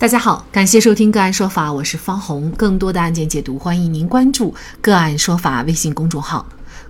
[0.00, 2.50] 大家好，感谢收听个案说法，我是方红。
[2.52, 6.46] 更多的案件解读，欢迎您关注个案说法微信公众号。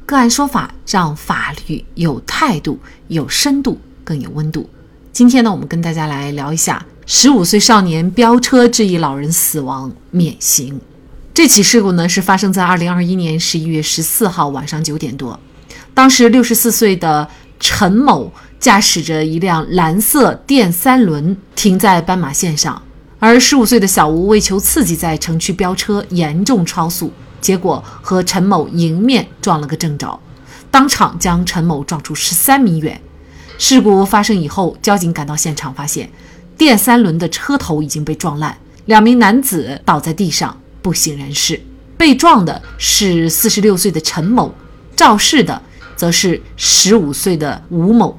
[0.07, 2.79] 个案说法让法律有态度、
[3.09, 4.71] 有深度、更有温度。
[5.13, 10.81] 今天呢，我们跟大家来聊一下：十五岁少年飙车致一老人死亡免刑。
[11.35, 15.37] 这起事故呢，是发生在二零二一年十一月十四号晚上九点多。
[15.93, 22.81] 当时六十四岁的陈某驾驶着一辆蓝色电三轮停在斑马线上。
[23.21, 30.19] 而十五岁的小吴为求刺激，在城区飙车，严重超速，结果和陈某迎面撞了个正着，
[30.71, 32.99] 当场将陈某撞出十三米远。
[33.59, 36.11] 事故发生以后，交警赶到现场，发现
[36.57, 41.61] 电三轮的车头已经被撞烂，两名男子倒在地上不省人事。
[41.99, 44.55] 被撞的是四十六岁的陈某，
[44.97, 45.61] 肇事的
[45.95, 48.19] 则是十五岁的吴某。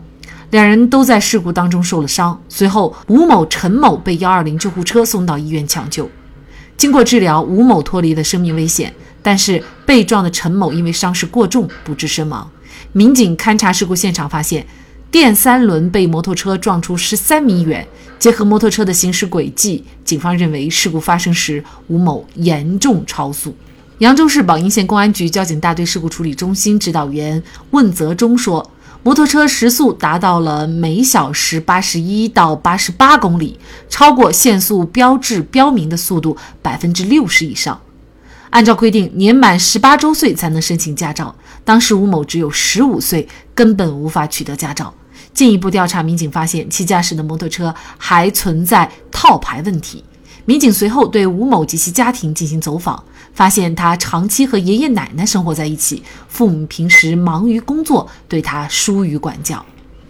[0.51, 6.09] 两人都在事故当中受了伤，随后吴某、陈某被幺二零救护车送到医院抢救。
[6.75, 8.93] 经过治疗，吴某脱离了生命危险，
[9.23, 12.49] 但是被撞的陈某因为伤势过重不治身亡。
[12.91, 14.67] 民警勘查事故现场发现，
[15.09, 17.87] 电三轮被摩托车撞出十三米远。
[18.19, 23.55] 结合摩托车的行驶轨迹，警方认为事故发生时吴某严重超速。
[23.99, 28.69] 扬州市宝应县公安局交警大队事故处理中心指导员问泽忠说。
[29.03, 37.81] 摩托车时速达到了每小时八十一到八十八公里，超过限速标志标明的速度百分之六十以上。
[38.51, 41.35] 按照规定，年满十八周岁才能申请驾照。
[41.63, 44.93] 当时吴某只有十五岁，根本无法取得驾照。
[45.33, 50.03] 进一步调查，民警发现其驾驶的摩托车还存在套牌问题。
[50.45, 59.65] 民警随后对吴某及其家庭进行走访，发现他长期和爷爷奶奶生活在一起，父母平时忙于工作，对他疏于管教。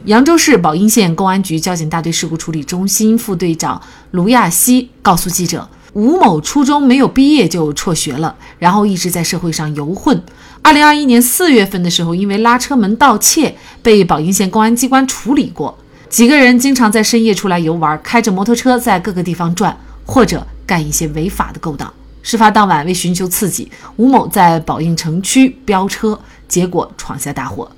[0.05, 10.23] 扬州市宝应县公安局交警大队事故处理中心副队长卢亚西告诉记者，吴某初中没有毕业就辍学了，然后一直在社会上游混。
[10.61, 15.77] 二零二一年四月份的时候，因为拉车门盗窃被宝应县公安机关处理过。
[16.09, 19.77] 几个人经常在深夜出来游玩，开着摩托车在各个地方转。
[20.03, 21.93] 或者干一些违法的勾当。
[22.21, 27.70] 事发当晚，为寻求刺激，吴某在宝应城区飙车，结果闯下大祸。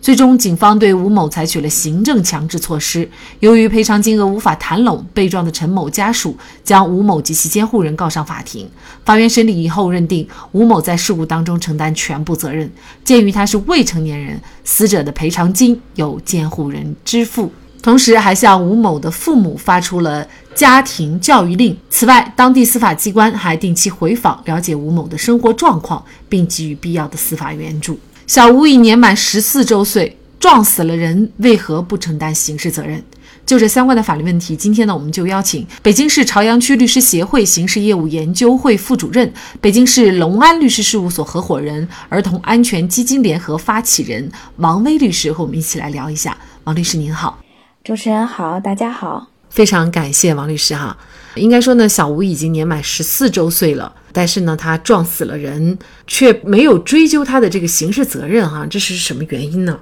[0.00, 3.08] 最终，警方对吴某采取了行政强制措施。
[3.40, 8.68] 由于赔偿金额无法谈拢，被撞的陈某家属将吴某及其监护人告上法庭。
[9.02, 12.70] 法院审理以后认定，吴某在事故当中承担全部责任。
[13.02, 17.50] 鉴于他是未成年人，死者的赔偿金由监护人支付。
[17.84, 21.76] 同时，还向吴某的父母发出了家庭教育令。
[21.90, 28.00] 此外，当地司法机关还定期回访，了解吴某的生活状况，并给予必要的司法援助。
[28.26, 33.04] 小吴已年满十四周岁，撞死了人，为何不承担刑事责任？
[33.44, 39.30] 就这相关的法律问题，今天呢，我们就邀请北京市朝阳区律师协会刑事业务研究会副主任、
[39.60, 46.34] 北京市隆安律师事务所合伙人、儿童安全基金联合发起人王威律师和我们一起来聊一下。
[46.64, 47.43] 王律师您好。
[47.84, 50.96] 主持人好，大家好，非常感谢王律师哈。
[51.34, 59.78] 应该说呢，小吴已经年满十四周岁了，但是呢，他撞死了人，却没有追究他的这个刑事责任哈，这是什么原因呢？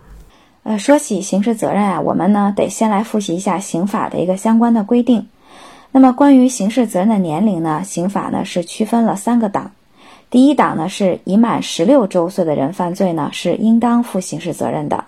[0.65, 5.25] 呃，说起刑事责任啊，我们呢得先来复习一下刑法的一个相关的规定。
[5.93, 9.71] 那么关于刑事责任的年龄呢，刑法呢是区分了三个档。
[10.29, 15.05] 第一档呢是已满十六周岁的人犯罪呢，是应当负刑事责任的。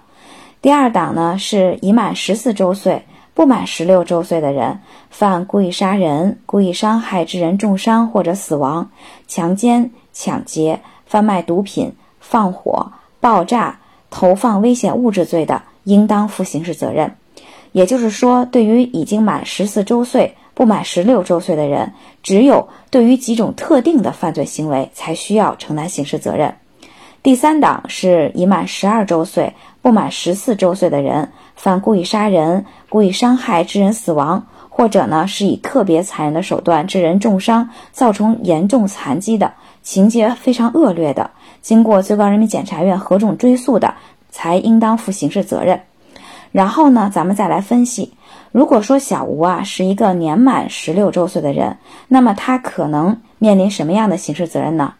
[0.64, 3.02] 第二档呢是已满十四周岁
[3.34, 4.80] 不满十六周岁的人
[5.10, 8.90] 犯故意杀人、故意伤害致人重伤或者死亡、
[9.28, 17.14] 强奸、抢劫、贩卖毒品、放火、爆炸、投放危险物质罪的，应当负刑事责任。
[17.72, 21.92] 也就是说，对于已经满十四周岁不满十六周岁的人，
[22.22, 26.54] 只有对于几种特定的犯罪行为才需要承担刑事责任。
[27.24, 39.50] 第三档是已满十二周岁不满十四周岁的人犯故意杀人、故意伤害致人死亡，或者呢是以特别残忍的手段致人重伤、造成严重残疾的，
[39.82, 41.30] 情节非常恶劣的，
[41.62, 43.94] 经过最高人民检察院核准追诉的，
[44.28, 45.80] 才应当负刑事责任。
[46.52, 48.12] 然后呢，咱们再来分析，
[48.52, 54.92] 如果说小吴啊是一个年满十六周岁的人，那么他可能面临什么样的刑事责任呢？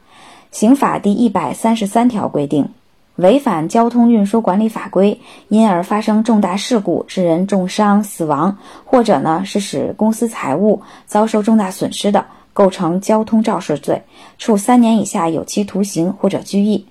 [0.55, 2.69] 刑法第一百三十三条规定，
[3.17, 14.01] 违反交通运输管理法规，因而发生重大事故致人重伤、死亡，或者呢是使公司财物遭受重大损失的，构成交通肇事罪，
[14.39, 16.87] 处三年以下有期徒刑或者拘役。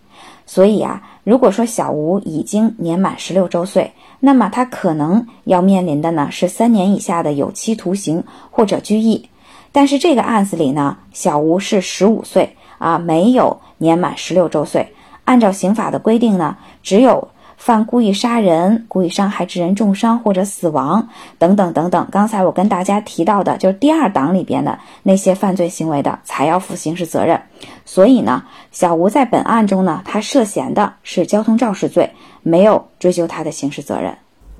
[0.45, 8.21] 所以啊，如果说小吴已经年满十六周岁，那么他可能要面临的呢是三年以下的有期徒刑
[8.51, 9.29] 或者拘役。
[9.71, 14.93] 但是这个案子里呢，小吴是十五岁啊，没有年满十六周岁。
[15.23, 21.07] 按照刑法的规定呢，只有犯故意杀人、故意伤害致人重伤或者死亡
[21.37, 27.41] 等等等等，刚才我跟大家提到的，就是第二档里边的那些犯罪行为的，才要负刑事责任。
[27.85, 34.13] 所以呢，小吴在本案中呢，他涉嫌的是交通肇事罪，没有追究他的刑事责任。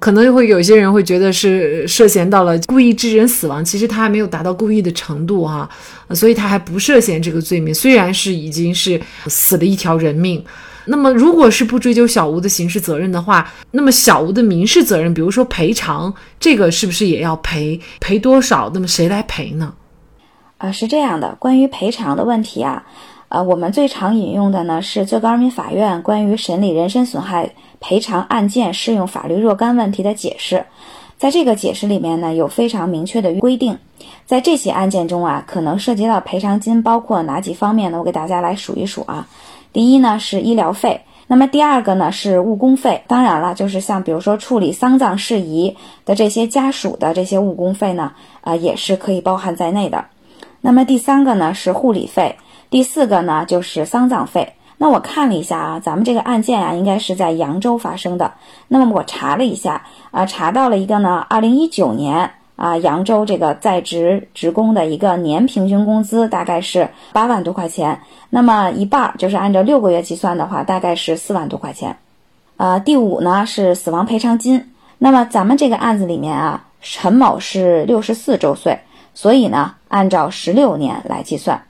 [0.03, 5.69] 可能会有些人会觉得是涉嫌到了故意致人死亡，其实他还没有达到故意的程度哈，
[6.09, 7.73] 所以他还不涉嫌这个罪名。
[7.73, 10.44] 虽然是已经是死了一条人命，
[10.88, 17.79] 那么如果是不追究小吴的刑事责任的话，那么小吴的民事责任，比如说赔偿，这个是不是也要赔？
[18.01, 18.69] 赔多少？
[18.73, 19.73] 那么谁来赔呢？
[20.57, 22.83] 啊，是这样的，关于赔偿的问题啊。
[23.33, 30.68] 呃，我们最常引用的呢是最高人民法院关于审理人身损害赔偿案件适用法律若干问题的解释，
[31.18, 33.80] 在这个解释里面呢有非常明确的规定，
[34.27, 37.97] 在这起案件中啊，可能涉及到赔偿金包括哪几方面呢？
[37.97, 39.27] 我给大家来数一数啊。
[39.71, 45.75] 第一呢是医疗费，那么第二个呢是误工费，当然了，就是像比如说处理丧葬事宜
[46.06, 50.06] 的这些家属的这些误工费呢，啊也是可以包含在内的。
[50.62, 52.36] 那么第三个呢是护理费。
[52.73, 54.53] 第四个呢，就是丧葬费。
[54.77, 58.33] 那我看了一下啊，咱们这个案件啊，应该是在扬州发生的。
[58.67, 68.01] 那么我查了一下啊，查到了一个呢，二零一九年啊，扬州这个在职职工的一个年平均工资大概是八万多块钱。
[68.31, 71.97] 那么一半就是按照六个月计算的话，大概是四万多块钱。
[72.57, 74.71] 呃，第五呢是死亡赔偿金。
[74.97, 78.79] 那么咱们这个案子里面啊，陈某是六十四周岁，
[79.13, 81.61] 所以呢，按照十六年来计算。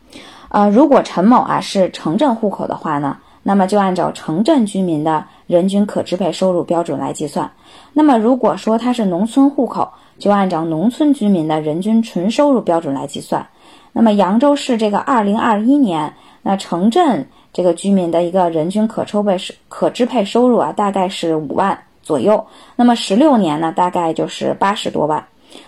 [0.54, 7.50] 呃，如果陈某啊是城镇户口的话呢，那么就按照城镇居民的人均可支配收入标准来计算。
[7.92, 13.44] 那么如果说他是农村户口，就按照农村居民的人均纯收入标准来计算。
[13.94, 16.14] 那么扬州市这个二零二一年，
[16.44, 22.46] 那城镇这个居民的一个人均可抽备是可支配收入啊，大概是五万左右。
[22.76, 25.26] 那么十六年呢，大概就是八十多万。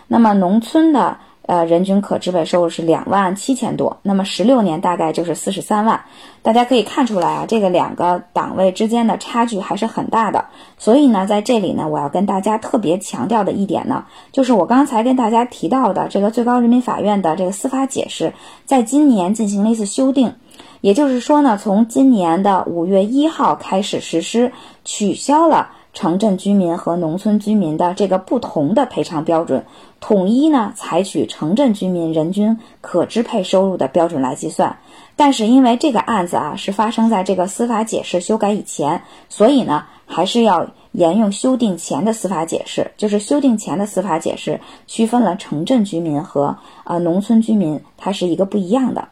[0.07, 1.17] 那么农村的。
[1.47, 6.05] 呃，人均可支配收入是两万七千多，那么十六年大概就是四十三万。
[6.41, 10.45] 大家可以看出来啊，这个两个档位之间的差距还是很大的。
[10.77, 18.33] 所以呢，在这里呢，我要跟大家特别强调的一点呢，就是我刚才跟大家提到的这个最高人民法院的这个司法解释，
[18.65, 20.33] 在今年进行了一次修订，
[20.81, 24.51] 也就是说呢，从今年的五月一号开始实施，
[24.83, 25.69] 取消了。
[25.95, 29.65] 城镇居民和农村居民的这个不同的赔偿标准，
[30.01, 34.77] 统一呢采取城镇居民人均可支配收入的标准来计算。
[35.15, 49.07] 但是因为这个案子啊是发生在这个司法解释修改以前，所以呢还是要沿用修订前的司法解释，就是修订前的司法解释区分了城镇居民和呃农村居民，它是一个不一样的。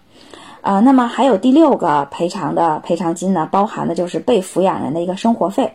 [0.60, 5.74] 呃，那么还有第六个赔偿的赔偿金呢，包含的就是被抚养人的一个生活费。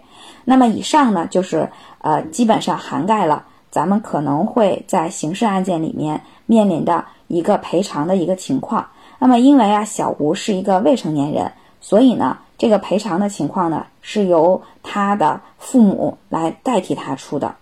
[0.51, 1.69] 那么以上呢，就是
[2.01, 8.89] 呃，基本上涵盖了咱们可能会在刑事案件里面面临的一个赔偿的一个情况。
[9.19, 11.53] 那么因为啊，小吴是一个未成年人，
[11.83, 17.55] 所以呢，这个赔偿的情况呢，是由他的父母来代替他出的。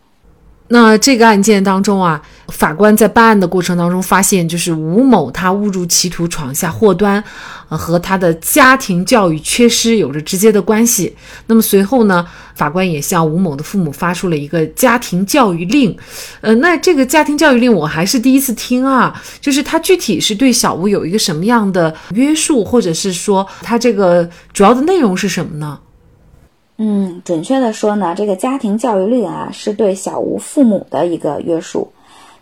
[0.68, 7.22] 那这个案件当中啊，法官在办案的过程当中发现，就是吴某他误入歧途闯下祸端，
[7.68, 11.14] 呃，和他的家庭教育缺失有着直接的关系。
[11.46, 15.96] 那么随后呢，法官也向吴某的父母发出了一个家庭教育令。
[16.40, 25.78] 呃，那这个家庭教育令我还是第一次听啊，就是它具体是对小吴有一个什么样的约束，或者是说它这个主要的内容是什么呢？
[26.78, 31.92] 嗯，准确的说呢，这个家庭教育令啊，是对小吴父母的一个约束。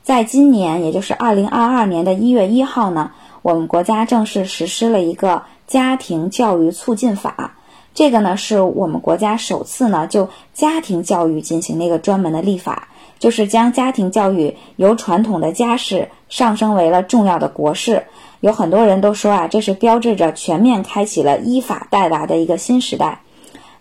[0.03, 3.13] 在今年，也就是二零二二年的一月一号呢，
[3.43, 7.55] 我们国家正式实施了一个家庭教育促进法。
[7.95, 12.89] 这个呢，是我们国家首次呢就家庭教育进行了一个专门的立法，
[13.21, 18.03] 就是将家庭教育由传统的家事上升为了重要的国事。
[18.41, 23.21] 有很多人都说啊，这是标志着全面开启了依法带娃的一个新时代。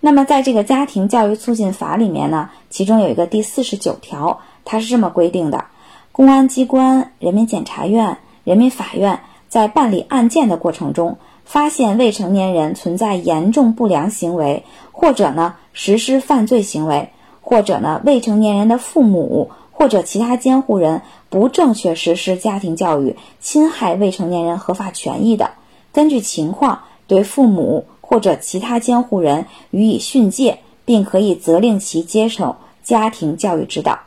[0.05, 5.63] 那么，在这个家庭教育促进法里面呢，其中有一个第四十九条，它是这么规定的：
[6.12, 25.51] 公安机关、人民检察院、人民法院在办理案件的过程中，发现未成年人存在严重不良行为，或者呢实施犯罪行为，或者呢未成年人的父母或者其他监护人不正确实施家庭教育，侵害未成年人合法权益的，
[25.93, 27.86] 根据情况对父母。
[28.13, 34.01] 或者其他监护人予以训诫，并可以责令其接受家庭教育指导。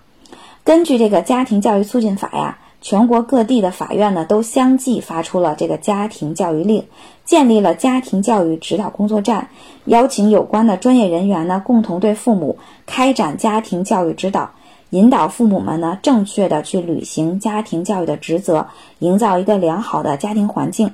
[0.62, 6.84] 根据这个家庭教育促进法呀，全国各地的法院呢都相继发出了这个家庭教育令，
[7.24, 9.48] 建立了家庭教育指导工作站，
[9.86, 14.52] 邀请有关的专业人员呢共同对父母开展家庭教育指导，
[14.90, 18.68] 引导父母们呢正确的去履行家庭教育的职责，
[19.00, 20.92] 营造一个良好的家庭环境。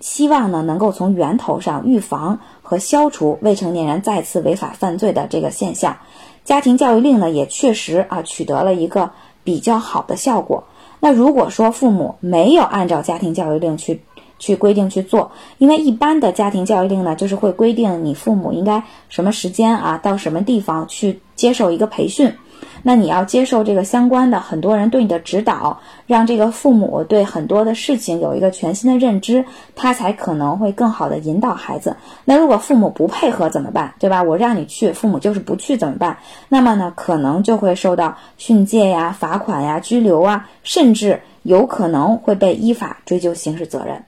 [0.00, 5.96] 希望呢能够从源头上预防和消除未成年人再次违法犯罪的这个现象。
[6.44, 9.10] 家庭教育令呢也确实啊取得了一个
[9.44, 10.64] 比较好的效果。
[11.00, 14.02] 那如果说父母没有按照家庭教育令去
[14.40, 22.34] 去规定去做，因为一般的家庭教育令呢就是会规定你父母应该什么时间啊到什么地方去接受一个培训。
[22.82, 29.44] 那你要接受这个相关的很多人对你的指导，让这个父母对很多的事情有一个全新的认知，
[29.76, 31.96] 他才可能会更好的引导孩子。
[32.24, 33.94] 那如果父母不配合怎么办？
[33.98, 34.22] 对吧？
[34.22, 36.18] 我让你去，父母就是不去怎么办？
[36.48, 44.04] 那么呢，可能就会受到训诫呀、罚款呀、拘留啊，甚至有可能会被依法追究刑事责任。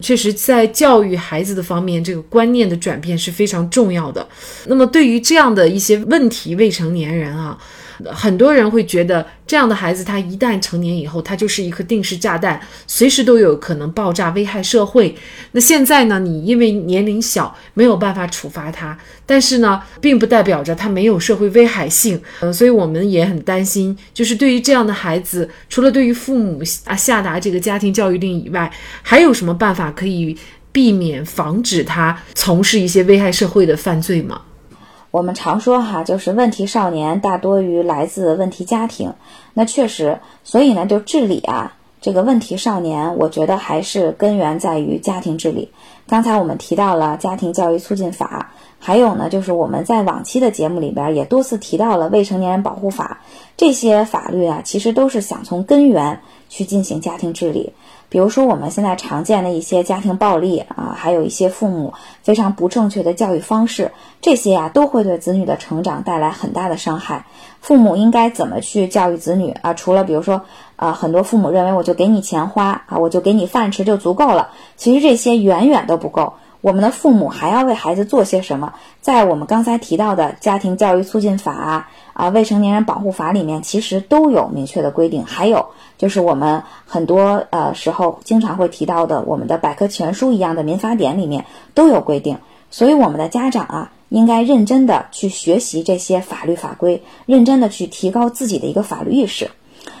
[0.00, 4.26] 确实，在教育孩子的方面，这个观念的转变是非常重要的。
[4.66, 7.56] 那么，对于这样的一些问题未成年人啊。
[8.12, 15.14] 很多人会觉得，这样的孩子他一旦成年以后，他就是一颗定时炸弹，随时都有可能爆炸，危害社会。
[15.52, 22.20] 那现在呢，你因为年龄小，没有办法处罚他，但是呢，并不代表着他没有社会危害性。
[22.40, 28.70] 嗯，所以我们也很担心，就是对于这样的孩子，除了对于父母啊下达这个家庭教育令以外，
[29.02, 30.36] 还有什么办法可以
[30.72, 34.40] 避免防止他从事一些危害社会的犯罪吗？
[35.14, 39.14] 我们常说哈，就是问题少年大多于来自问题家庭。
[39.52, 45.70] 那确实，所以呢，就治理啊，这个问题少年，我觉得还是根源在于家庭治理。
[46.08, 48.52] 刚才我们提到了家庭教育促进法，
[48.86, 53.22] 还有呢，就是我们在往期的节目里边也多次提到了未成年人保护法。
[53.56, 57.72] 这些法律啊，其实都是想从根源去进行家庭治理。
[58.10, 67.24] 比如说，我们现在常见的一些家庭暴力啊，还有一些父母非常不正确的教育方式，这些呀都会对子女的成长带来很大的伤害。
[67.62, 69.72] 父母应该怎么去教育子女啊？
[69.72, 70.42] 除了比如说，
[70.76, 74.50] 啊，很多父母认为我就给你钱花啊，我就给你饭吃就足够了。
[74.76, 76.34] 其实这些远远都不够。
[76.64, 78.72] 我们的父母还要为孩子做些什么？
[79.02, 85.26] 在我们刚才提到的家庭教育促进法啊、未成年人保护法里面，其实都有明确的规定。
[85.26, 85.66] 还有
[85.98, 91.44] 就是我们很多呃时候经常会提到的，我们的百科全书一样的民法典里面
[91.74, 92.38] 都有规定。
[92.70, 99.50] 所以我们的家长啊，应该认真的去学习这些法律法规，认真的去提高自己的一个法律意识。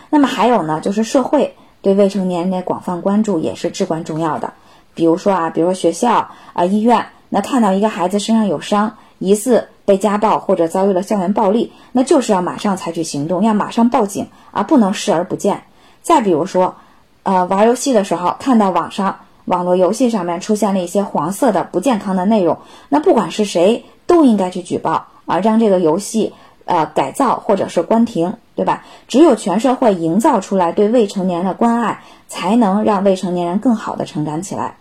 [0.08, 4.54] 那么还有呢，就是社会对未成年人的广泛关注也是至关重要的。
[4.94, 15.64] 比如说啊，比如说学校啊、医院，那看到一个孩子身上有伤，疑似被家暴或者遭遇了校园暴力，那就是要马上采取行动，要马上报警啊，不能视而不见。
[16.02, 16.76] 再比如说，
[17.22, 22.58] 呃，玩游戏的时候看到网上网络游戏上面出现了一些黄色的不健康的内容，
[22.88, 26.32] 那不管是谁都应该去举报啊，让这个游戏
[26.66, 28.84] 呃改造或者是关停，对吧？
[29.08, 34.76] 只有全社会营造出来对未成年的关爱，才能让未成年人更好的成长起来。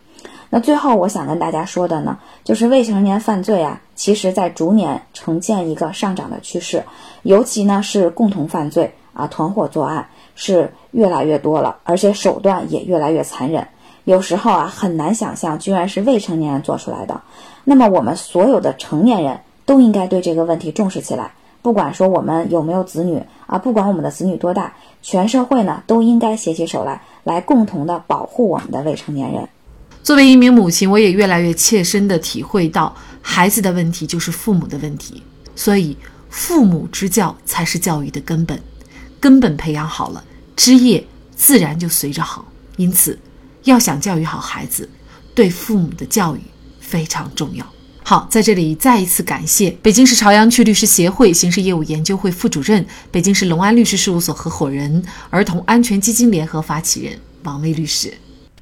[0.55, 6.83] 那最后我想跟大家说的呢，就是未成年犯罪啊，其实在逐年呈现一个上涨的趋势，
[7.23, 10.05] 尤其呢是共同犯罪啊，团伙作案
[10.35, 13.67] 是越来越多了，而且手段也越来越残忍，
[14.03, 17.19] 有时候啊很难想象居然是未成年人做出来的。
[17.63, 21.31] 那么我们所有的成年人都应该对这个问题重视起来，
[21.63, 29.49] 不管说我们有没有子女啊，不管我们的子女多大，全社会呢都应该携起手来，来共同的保护我们的未成年人。
[30.03, 35.23] 作为一名母亲，我也越来越切身的体会到，孩子的问题就是父母的问题，
[35.55, 35.95] 所以
[36.29, 38.61] 父母之教才是教育的根本，
[39.21, 40.21] 根本培养好了，
[40.57, 42.51] 枝叶自然就随着好。
[42.75, 43.17] 因此，
[43.63, 44.89] 要想教育好孩子，
[45.33, 46.41] 对父母的教育
[46.81, 47.65] 非常重要。
[48.03, 58.13] 好，在这里再一次感谢北京市朝阳区律师协会刑事业务研究会副主任、北京市隆安律师事务所合伙人、儿童安全基金联合发起人王威律师。